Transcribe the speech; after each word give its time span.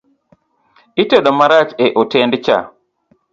Itedo 1.01 1.31
marach 1.39 1.71
e 1.83 1.85
hotend 1.95 2.33
cha 2.45 2.57